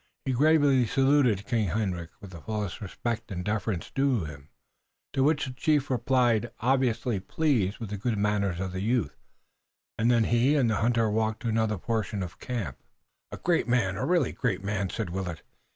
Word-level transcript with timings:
He 0.25 0.31
gravely 0.33 0.87
saluted 0.87 1.45
King 1.45 1.67
Hendrik 1.67 2.09
with 2.19 2.31
the 2.31 2.41
full 2.41 2.63
respect 2.81 3.29
and 3.31 3.45
deference 3.45 3.91
due 3.91 4.25
him, 4.25 4.49
to 5.13 5.23
which 5.23 5.45
the 5.45 5.53
chief 5.53 5.91
replied, 5.91 6.49
obviously 6.59 7.19
pleased 7.19 7.77
with 7.77 7.91
the 7.91 7.99
good 7.99 8.17
manners 8.17 8.59
of 8.59 8.71
the 8.71 8.81
youth, 8.81 9.15
and 9.99 10.09
then 10.09 10.23
he 10.23 10.55
and 10.55 10.71
the 10.71 10.77
hunter 10.77 11.07
walked 11.11 11.43
to 11.43 11.49
another 11.49 11.77
portion 11.77 12.23
of 12.23 12.31
the 12.39 12.43
camp. 12.43 12.79
"A 13.31 13.37
great 13.37 13.67
man, 13.67 13.95
a 13.95 14.03
really 14.03 14.31
great 14.31 14.63
man!" 14.63 14.89
said 14.89 15.11
Willet. 15.11 15.43